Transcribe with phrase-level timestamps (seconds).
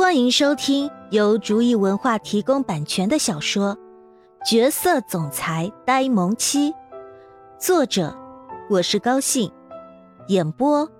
[0.00, 3.76] 欢迎收听由竹意文化提供版权的小说
[4.50, 6.72] 《角色总裁呆萌妻》，
[7.58, 8.16] 作者
[8.70, 9.52] 我是高兴，
[10.28, 10.90] 演播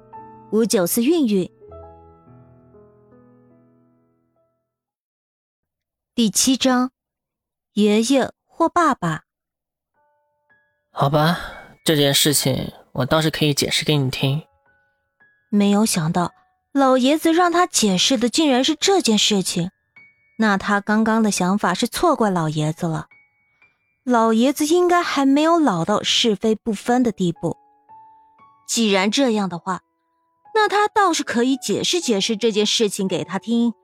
[0.52, 1.50] 五九四韵韵。
[6.14, 6.90] 第七章，
[7.72, 9.22] 爷爷或爸爸。
[10.90, 11.38] 好吧，
[11.86, 14.42] 这件事情我倒是可以解释给你听。
[15.48, 16.30] 没有想到。
[16.72, 19.70] 老爷子让他解释的竟然是这件事情，
[20.38, 23.06] 那他刚刚的想法是错怪老爷子了。
[24.04, 27.56] 老爷子应该还没有老到是非不分的地步。
[28.68, 29.80] 既然这样的话，
[30.54, 33.74] 那他倒是可以解释解释这件事情给他听。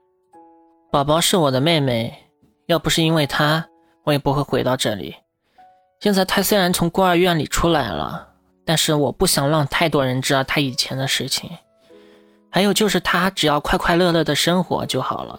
[0.92, 2.30] 宝宝是我的妹妹，
[2.66, 3.66] 要不是因为她，
[4.04, 5.16] 我也不会回到这里。
[5.98, 8.28] 现在她虽然从孤儿院里出来了，
[8.64, 11.50] 但是我不想让太多人知道她以前的事情。
[12.56, 15.38] 还有就是，他只要快快乐乐的生活就好了，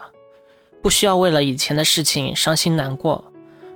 [0.84, 3.24] 不需要为了以前的事情伤心难过。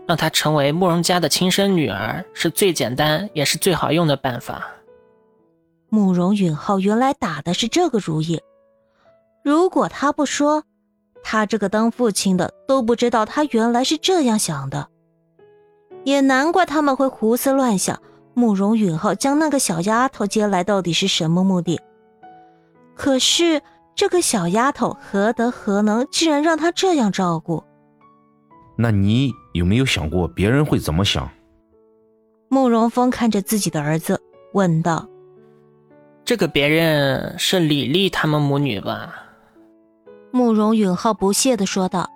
[0.08, 4.70] 让他成为慕容家的亲生女儿，是最简单也是最好用的办法。
[5.90, 8.40] 慕容允浩原来打的是这个主意，
[9.44, 10.64] 如果他不说，
[11.24, 14.88] 他这个当父亲的都不知道他原来是这样想的。
[16.04, 18.00] 也难怪他们会胡思乱想，
[18.36, 21.82] 慕容允浩将那个小丫头接来到底是什么目的？
[23.02, 23.64] 可是
[23.96, 27.64] 这个小丫头何德何能，竟然让他这样照顾？
[28.78, 31.28] 那你有没有想过别人会怎么想？
[32.48, 34.22] 慕容峰看着自己的儿子
[34.54, 35.08] 问道
[36.24, 39.16] ：“这个别人是李丽他们母女吧？”
[40.30, 42.08] 慕容允浩不屑的说道：“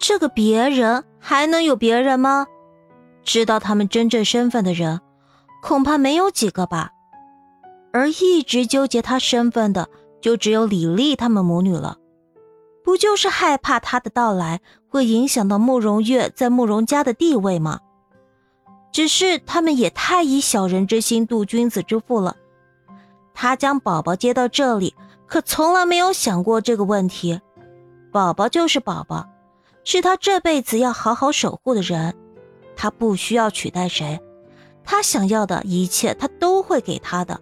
[0.00, 2.46] 这个别人还能有别人吗？
[3.22, 4.98] 知道他们真正身份的人，
[5.62, 6.92] 恐怕没有几个吧。”
[7.92, 9.88] 而一直纠结他身份的，
[10.20, 11.98] 就只有李丽他们母女了。
[12.82, 17.80] 不就是害怕他的到来会影响到慕容月在慕容家的地位吗？
[18.92, 22.36] 只是他们也太以小人之心度君子之腹了。
[23.34, 24.94] 他将宝宝接到这里，
[25.26, 27.40] 可从来没有想过这个问题。
[28.10, 29.28] 宝宝就是宝宝，
[29.84, 32.16] 是他这辈子要好好守护的人。
[32.74, 34.20] 他不需要取代谁，
[34.82, 37.40] 他想要的一切，他都会给他的。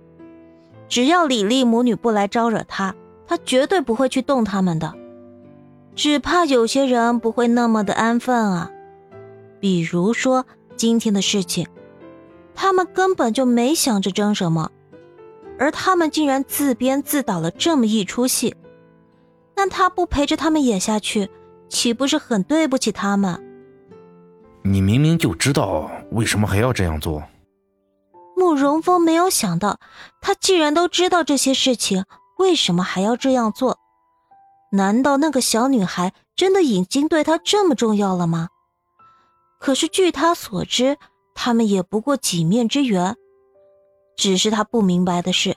[0.89, 2.95] 只要李丽母女不来招惹他，
[3.27, 4.95] 他绝对不会去动他们的。
[5.95, 8.71] 只怕有些人不会那么的安分啊，
[9.61, 11.67] 比如说今天的事情，
[12.55, 14.71] 他们根本就没想着争什么，
[15.59, 18.55] 而他们竟然自编自导了这么一出戏，
[19.57, 21.29] 那他不陪着他们演下去，
[21.69, 23.45] 岂不是很对不起他们？
[24.63, 27.23] 你明明就知道，为什么还要这样做？
[28.49, 29.79] 慕容峰没有想到，
[30.23, 32.07] 他既然都知道这些事情，
[32.39, 33.79] 为什么还要这样做？
[34.73, 38.49] 难道那个小女孩真的已经对他这么重要了吗？
[39.61, 40.97] 可是据他所知，
[41.35, 43.17] 他们也不过几面之缘。
[44.17, 45.55] 只是他不明白的是，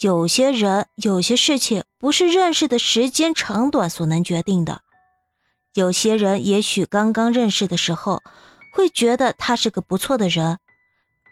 [0.00, 4.80] 有些人、有些事情不是认识的时间长短所能决定的。
[5.74, 8.22] 有些人也许刚刚认识的时候，
[8.72, 10.56] 会觉得他是个不错的人。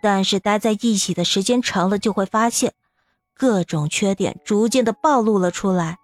[0.05, 2.75] 但是待在一起的时间长了，就会发现
[3.35, 5.97] 各种缺点逐渐的暴露了出来。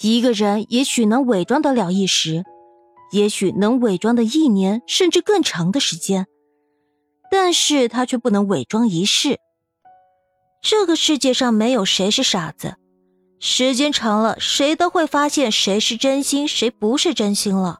[0.00, 2.42] 一个人也许能伪装得了一时，
[3.12, 6.26] 也许能伪装的一年甚至更长的时间，
[7.30, 9.38] 但是他却不能伪装一世。
[10.60, 12.74] 这个世界上没有谁是傻子，
[13.38, 17.78] 时间长了，谁都会发现谁是真心，谁不是真心了。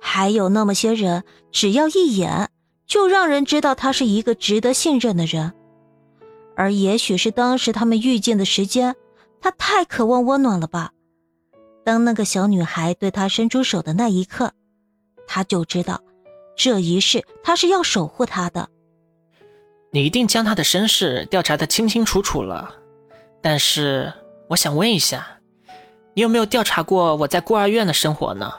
[0.00, 2.50] 还有那么些人，只要一眼。
[2.86, 5.52] 就让人知道他是一个值得信任的人，
[6.56, 8.94] 而也许是当时他们遇见的时间，
[9.40, 10.90] 他太渴望温暖了吧。
[11.84, 14.52] 当那个小女孩对他伸出手的那一刻，
[15.26, 16.00] 他就知道，
[16.56, 18.68] 这一世他是要守护她的。
[19.90, 22.74] 你一定将他的身世调查的清清楚楚了，
[23.40, 24.12] 但是
[24.48, 25.26] 我想问一下，
[26.14, 28.52] 你有没有调查过我在孤儿院的生活呢？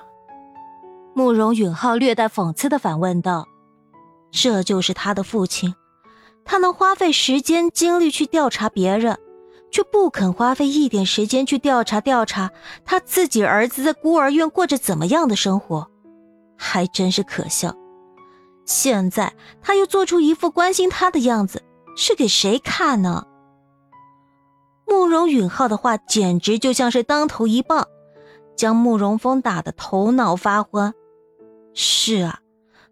[1.14, 3.48] 慕容允浩略带讽刺的反问道。
[4.38, 5.74] 这就是他的父亲，
[6.44, 9.18] 他能花费时间精力去调查别人，
[9.72, 12.52] 却不肯花费一点时间去调查调查
[12.84, 15.90] 他自己儿子在孤儿院过着怎么样的生活，
[16.58, 17.74] 还真是可笑。
[18.66, 21.64] 现在他又做出一副关心他的样子，
[21.96, 23.26] 是给谁看呢？
[24.86, 27.88] 慕容允浩的话简直就像是当头一棒，
[28.58, 30.94] 将慕容峰打得头脑发昏。
[31.74, 32.42] 是啊。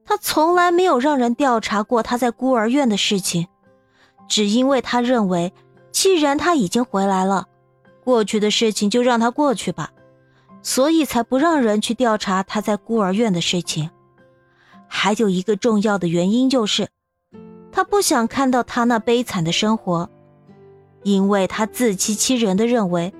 [0.05, 3.47] 他从来没有让人调查过他在孤儿院的事情，
[4.27, 5.53] 只因为他认为，
[5.91, 7.47] 既然他已经回来了，
[8.03, 9.91] 过去的事情就让他过去吧，
[10.61, 13.89] 所以才不让人去调查他在孤儿院的事情。
[14.87, 16.89] 还有一个重要的原因就是，
[17.71, 20.09] 他不想看到他那悲惨的生活，
[21.01, 23.13] 因为他自欺欺人的认为，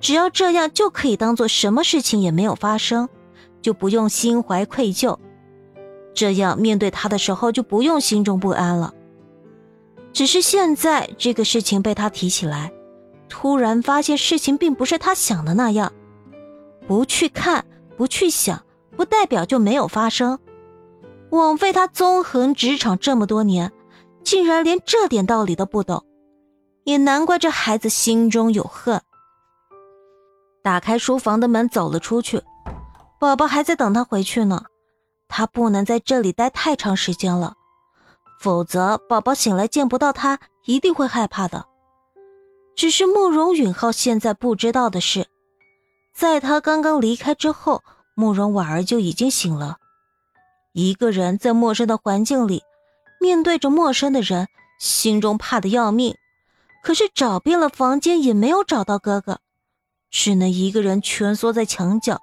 [0.00, 3.08] 只要这样就可以当做什么事情也没有发生，
[3.60, 5.18] 就不用心怀愧疚，
[6.16, 8.92] 这样面对他的时候就不用心中不安了。
[10.12, 12.72] 只是现在这个事情被他提起来，
[13.28, 15.92] 突然发现事情并不是他想的那样，
[16.88, 17.64] 不去看，
[17.96, 18.64] 不去想，
[18.96, 20.38] 不代表就没有发生。
[21.30, 23.70] 枉费他纵横职场这么多年，
[24.24, 26.02] 竟然连这点道理都不懂，
[26.84, 29.02] 也难怪这孩子心中有恨。
[30.62, 32.40] 打开书房的门，走了出去。
[33.20, 34.64] 宝宝还在等他回去呢，
[35.28, 37.54] 他不能在这里待太长时间了，
[38.40, 41.66] 否则宝宝醒来见不到他，一定会害怕的。
[42.74, 45.26] 只是慕容允浩现在不知道的是，
[46.14, 47.82] 在他刚刚离开之后，
[48.14, 49.78] 慕容婉儿就已经醒了。
[50.72, 52.62] 一个人在陌生的环境里，
[53.20, 54.46] 面对着陌生的人，
[54.78, 56.14] 心中怕的要命。
[56.82, 59.40] 可是找遍了房间也没有找到哥哥，
[60.10, 62.20] 只能一个人蜷缩在墙角，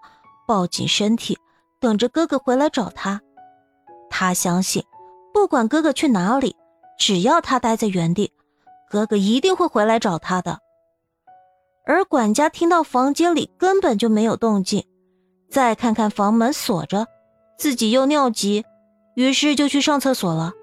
[0.47, 1.38] 抱紧身体，
[1.83, 3.19] 等着哥哥回来找他。
[4.09, 4.81] 他相信，
[5.33, 6.56] 不管哥哥去哪里，
[6.97, 8.31] 只要他待在原地，
[8.89, 10.59] 哥哥一定会回来找他的。
[11.85, 14.85] 而管家听到房间里根本就没有动静，
[15.50, 17.06] 再看看房门锁着。
[17.57, 18.63] 自己又尿急，
[19.15, 20.53] 于是就去上厕所了。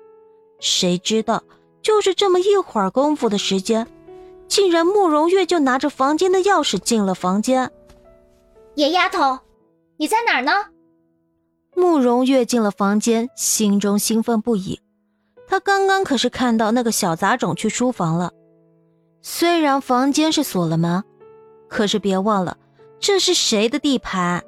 [0.58, 1.42] 谁知道，
[1.82, 3.86] 就是这么一会儿功夫的时间，
[4.48, 7.70] 竟然慕容月就拿着房间的钥匙进了房间。
[8.74, 9.38] 野丫头，
[9.98, 10.52] 你在哪儿呢？
[11.80, 14.78] 慕容月进了房间，心中兴奋不已。
[15.48, 18.30] 他刚刚可是看到那个小杂种去书房了。
[19.22, 21.02] 虽然房间是锁了门，
[21.68, 22.58] 可是别忘了，
[23.00, 24.44] 这是谁的地盘？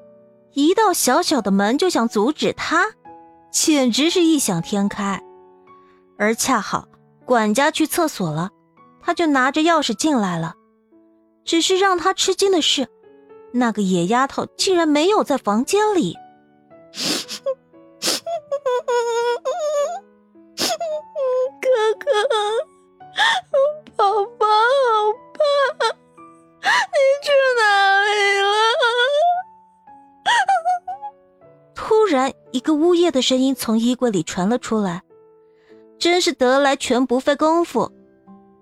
[0.53, 2.85] 一道小小的门就想阻止他，
[3.51, 5.21] 简直是异想天开。
[6.19, 6.87] 而恰好
[7.25, 8.51] 管家去厕所了，
[9.01, 10.55] 他就拿着钥匙进来了。
[11.45, 12.87] 只是让他吃惊的是，
[13.53, 16.17] 那个野丫头竟然没有在房间里。
[21.61, 21.69] 哥
[21.99, 22.07] 哥，
[23.97, 25.41] 宝宝好怕，
[26.63, 27.29] 你去
[27.59, 27.61] 哪
[28.05, 28.11] 里
[28.43, 28.53] 了？
[31.75, 35.03] 突然，一个呜咽的声音从衣柜里传了出来，
[35.99, 37.91] 真是得来全不费工夫。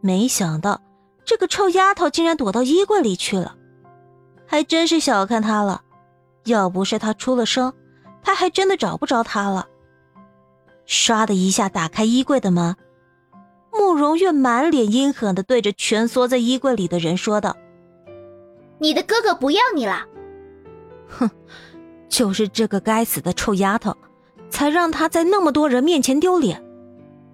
[0.00, 0.80] 没想到
[1.24, 3.56] 这个臭丫头竟然躲到衣柜里去了，
[4.46, 5.82] 还真是小看她了。
[6.44, 7.72] 要不是她出了声，
[8.22, 9.66] 她还真的找不着他了。
[10.86, 12.76] 唰的一下打开衣柜的门，
[13.72, 17.56] 慕容月满脸阴狠的对着蜷缩在衣柜里的人说道
[18.78, 20.06] ：“你的哥哥不要你了。”
[21.08, 21.30] 哼。
[22.08, 23.96] 就是这个该死的臭丫头，
[24.50, 26.60] 才让她在那么多人面前丢脸。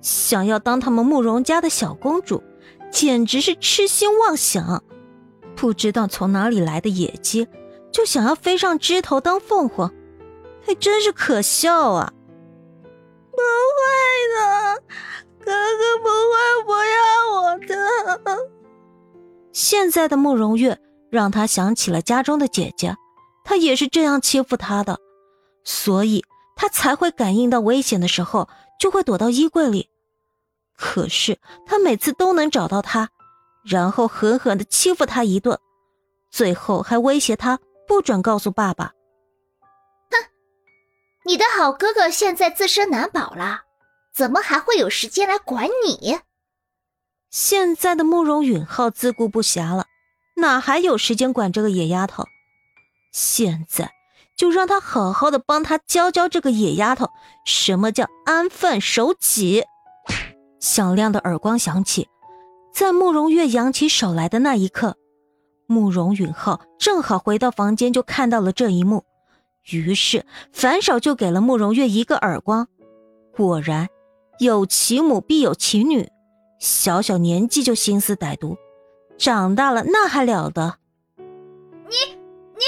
[0.03, 2.43] 想要当他们慕容家的小公主，
[2.91, 4.85] 简直是痴心妄想。
[5.55, 7.49] 不知道从哪里来的野鸡，
[7.91, 9.91] 就想要飞上枝头当凤凰，
[10.67, 12.13] 还真是可笑啊！
[13.31, 13.85] 不会
[14.35, 14.83] 的，
[15.45, 16.97] 哥哥不会不要
[17.33, 18.51] 我的。
[19.53, 20.79] 现在的慕容月
[21.09, 22.97] 让他想起了家中的姐姐。
[23.45, 24.99] 她也是这样欺负他的，
[25.63, 26.25] 所以
[26.57, 28.49] 他才会感应到危险的时候
[28.81, 29.89] 就会躲到衣柜里。
[30.77, 33.09] 可是他每次都能找到他，
[33.65, 35.57] 然后狠狠的欺负他一顿，
[36.29, 38.91] 最后还威胁他不准告诉爸爸。
[41.27, 43.63] 你的好哥哥现在自身难保了，
[44.15, 46.21] 怎么还会有时间来管你？
[47.33, 49.87] 现在的慕容允浩自顾不暇了，
[50.37, 52.23] 哪还有时间管这个野丫头？
[53.13, 53.91] 现在
[54.37, 57.11] 就让他好好的帮他教教这个野丫头，
[57.45, 59.65] 什么叫安分守己。
[60.61, 62.09] 响亮的耳光响起，
[62.73, 64.97] 在慕容月扬起手来的那一刻，
[65.67, 69.05] 慕容允浩正好回到房间，就看到了这一幕，
[69.71, 72.69] 于是反手就给了慕容月一个耳光。
[73.35, 73.89] 果然，
[74.39, 76.09] 有其母必有其女，
[76.59, 78.57] 小小年纪就心思歹毒，
[79.19, 80.79] 长大了那还了得？
[81.19, 81.97] 你
[82.55, 82.63] 你，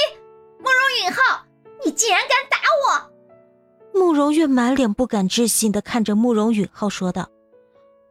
[0.58, 0.78] 慕容。
[1.04, 1.44] 允浩，
[1.84, 3.98] 你竟然敢打我！
[3.98, 7.28] 慕容月满脸不敢置信的看着慕容允浩说道：“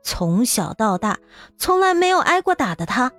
[0.03, 1.19] 从小到大，
[1.57, 3.11] 从来没有挨过打的他，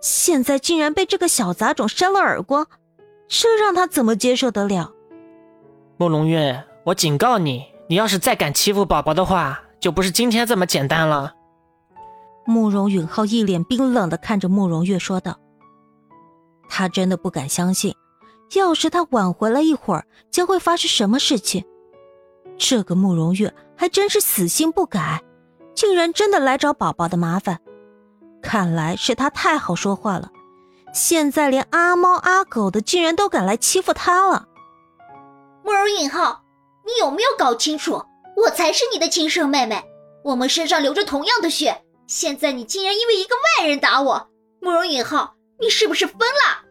[0.00, 2.66] 现在竟然被这个小杂种扇了耳光，
[3.28, 4.92] 这让他怎么接受得了？”
[5.96, 11.34] 慕容月，我警告你，你要是再敢欺负宝宝的话，就不是今天这么简单了。
[12.44, 15.38] 慕容允浩一脸冰冷的看着慕容月说道
[16.68, 17.94] ：“他真的不敢相信。”
[18.54, 21.64] 要是他晚回来一会儿，将会发生什么事情？
[22.58, 25.22] 这个慕容月还真是死心不改，
[25.74, 27.58] 竟然真的来找宝宝的麻烦。
[28.42, 30.30] 看来是他太好说话了，
[30.92, 34.48] 现在连阿猫阿狗的竟然都敢来欺负他了。
[35.64, 36.42] 慕容允浩，
[36.84, 38.04] 你有没有搞清楚，
[38.36, 39.84] 我才是你的亲生妹妹，
[40.24, 41.82] 我们身上流着同样的血。
[42.06, 44.28] 现在你竟然因为一个外人打我，
[44.60, 46.64] 慕容允浩，你是不是疯了？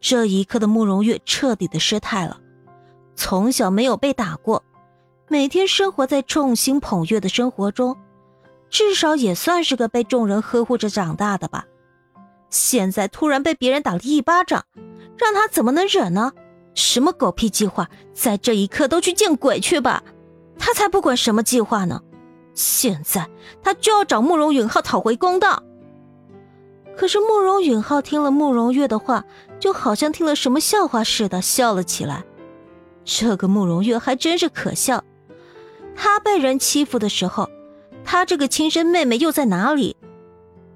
[0.00, 2.38] 这一刻的慕容月彻底的失态了，
[3.14, 4.62] 从小没有被打过，
[5.28, 7.96] 每天生活在众星捧月的生活中。
[8.68, 11.64] 至少也算是个被众人呵护着长大的吧，
[12.50, 14.64] 现在突然被别人打了一巴掌，
[15.16, 16.32] 让他怎么能忍呢？
[16.76, 20.04] 什么狗屁计划，在这一刻都去见鬼去吧！
[20.58, 22.00] 他才不管什么计划呢！
[22.54, 23.28] 现在
[23.62, 25.62] 他就要找慕容允浩讨回公道。
[26.96, 29.24] 可是慕容允浩听了慕容月的话，
[29.58, 32.24] 就好像听了什么笑话似的，笑了起来。
[33.04, 35.02] 这个慕容月还真是可笑，
[35.94, 37.48] 他被人欺负的时候。
[38.04, 39.96] 他这个亲生妹妹又在哪里？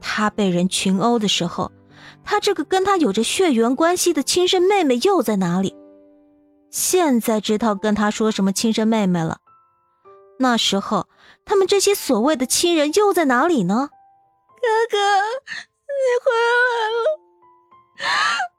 [0.01, 1.71] 他被人群殴的时候，
[2.25, 5.77] 他这个跟他有着血缘关系的亲生妹妹又在哪里？
[6.71, 9.39] 现在知道跟他说什么亲生妹妹了。
[10.39, 11.09] 那时候
[11.45, 13.91] 他们这些所谓的亲人又在哪里呢？
[14.61, 14.99] 哥哥，
[15.87, 17.05] 你回来了，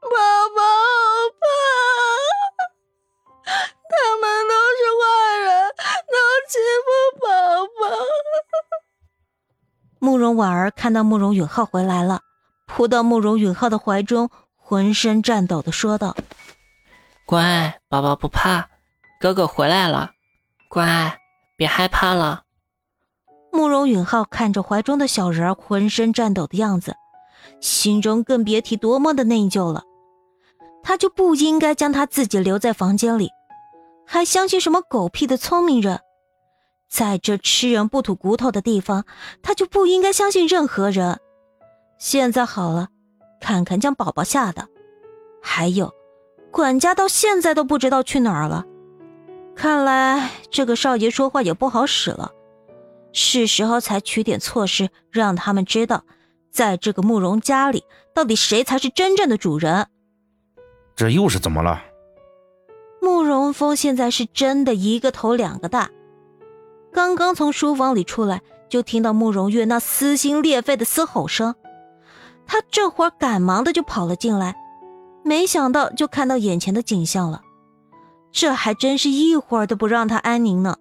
[0.02, 0.08] 宝
[0.54, 0.94] 宝好
[1.40, 1.44] 怕，
[3.90, 5.02] 他们都是坏
[5.38, 5.46] 人，
[6.12, 6.16] 都
[6.48, 6.52] 欺
[6.84, 6.86] 负
[7.20, 7.26] 宝
[7.66, 7.80] 宝。
[10.00, 12.20] 慕容婉儿看到慕容允浩回来了，
[12.66, 16.16] 扑到慕容允浩的怀中，浑身颤抖的说道
[17.32, 18.68] ：“乖，宝宝不怕，
[19.18, 20.10] 哥哥回来了，
[20.68, 21.18] 乖，
[21.56, 22.42] 别害怕了。”
[23.50, 26.94] 慕容允浩看着怀中的小人儿浑身颤抖的样子，
[27.58, 29.82] 心中更别提多么的内疚了。
[30.82, 33.30] 他就不应该将他自己留在房间里，
[34.06, 36.00] 还相信什么狗屁的聪明人。
[36.90, 39.06] 在这吃人不吐骨头的地方，
[39.42, 41.18] 他就不应该相信任何人。
[41.96, 42.88] 现在好了，
[43.40, 44.68] 看看将宝宝吓的，
[45.42, 45.90] 还有，
[46.52, 48.64] 管家到现在都不知道去哪儿了。
[49.56, 52.30] 看来这个少爷说话也不好使了，
[53.12, 56.04] 是时候采取点措施，让他们知道，
[56.50, 59.88] 在这个慕容家里，到底谁才是真正的主人。
[60.94, 61.82] 这又是怎么了？
[63.00, 65.90] 慕容峰现在是真的一个头两个大。
[66.92, 71.54] 刚刚从书房里出来，就听到慕容月那撕心裂肺的嘶吼声。
[72.46, 74.54] 他这会儿赶忙的就跑了进来，
[75.24, 77.42] 没想到就看到眼前的景象了。
[78.30, 80.76] 这还真是一会儿都不让他安宁呢。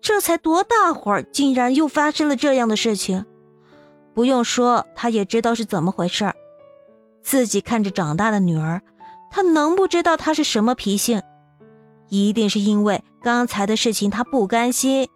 [0.00, 3.24] 这才多大会儿，竟然又发生了这样的事情。
[4.14, 6.32] 不用说，他也知道是怎么回事
[7.22, 8.82] 自己看着长大的女儿，
[9.30, 11.22] 他能不知道她是什么脾性？
[12.08, 15.08] 一定是因为刚才的事情，他不甘心。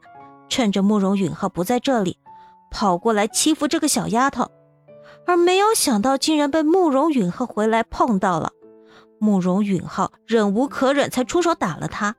[0.48, 2.16] 趁着慕容允浩不在这里，
[2.70, 4.48] 跑过来欺负这个小丫头，
[5.26, 8.52] 而没有想到竟然被慕容允浩回来碰到了。
[9.18, 12.14] 慕容允浩忍无可忍，才出手打了他。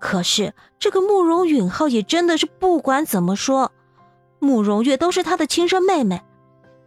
[0.00, 3.72] 可是这个慕容允浩也真的是不管怎么说，
[4.38, 6.22] 慕容月都是他的亲生妹妹，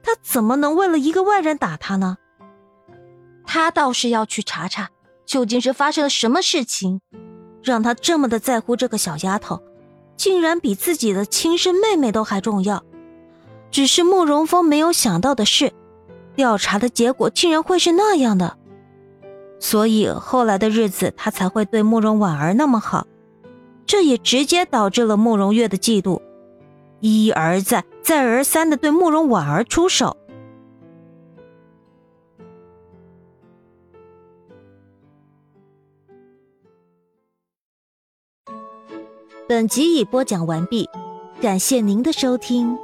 [0.01, 2.17] 他怎么能为了一个外人打他呢？
[3.45, 4.89] 他倒是要去查查，
[5.25, 7.01] 究竟是发生了什么事情，
[7.61, 9.61] 让他这么的在乎这个小丫头。
[10.15, 12.83] 竟然比自己的亲生妹妹都还重要，
[13.71, 15.71] 只是慕容峰没有想到的是，
[16.35, 18.57] 调查的结果竟然会是那样的，
[19.59, 23.07] 所以后来的日子他才会对慕容婉儿那么好，
[23.85, 26.21] 这也直接导致了慕容月的嫉妒，
[26.99, 30.17] 一而再再而三的对慕容婉儿出手。
[39.47, 40.89] 本集已播讲完毕，
[41.41, 42.77] 感谢您的收听。